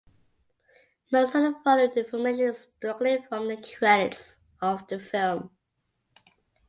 Most 1.11 1.35
of 1.35 1.43
the 1.43 1.59
following 1.63 1.91
information 1.91 2.41
is 2.45 2.65
directly 2.81 3.23
from 3.29 3.47
the 3.47 3.57
credits 3.57 4.37
of 4.59 4.87
the 4.87 4.99
film. 4.99 5.51